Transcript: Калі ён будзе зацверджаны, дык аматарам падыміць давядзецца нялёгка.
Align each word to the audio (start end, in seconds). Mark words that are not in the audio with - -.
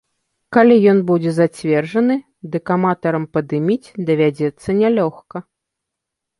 Калі 0.55 0.77
ён 0.93 0.99
будзе 1.09 1.33
зацверджаны, 1.39 2.17
дык 2.55 2.65
аматарам 2.77 3.29
падыміць 3.39 3.93
давядзецца 4.11 4.69
нялёгка. 4.83 5.37